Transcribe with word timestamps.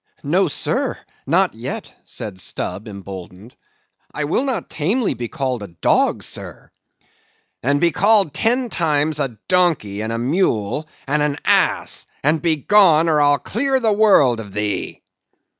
"No, 0.23 0.47
sir; 0.47 0.97
not 1.27 1.53
yet," 1.53 1.93
said 2.05 2.39
Stubb, 2.39 2.87
emboldened, 2.87 3.55
"I 4.11 4.23
will 4.23 4.43
not 4.43 4.67
tamely 4.67 5.13
be 5.13 5.27
called 5.27 5.61
a 5.61 5.67
dog, 5.67 6.23
sir." 6.23 6.71
"Then 7.61 7.77
be 7.77 7.91
called 7.91 8.33
ten 8.33 8.69
times 8.69 9.19
a 9.19 9.37
donkey, 9.47 10.01
and 10.01 10.11
a 10.11 10.17
mule, 10.17 10.89
and 11.05 11.21
an 11.21 11.37
ass, 11.45 12.07
and 12.23 12.41
begone, 12.41 13.07
or 13.09 13.21
I'll 13.21 13.37
clear 13.37 13.79
the 13.79 13.93
world 13.93 14.39
of 14.39 14.53
thee!" 14.53 15.03